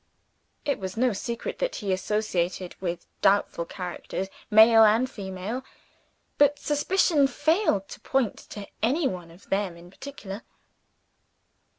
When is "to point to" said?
7.89-8.65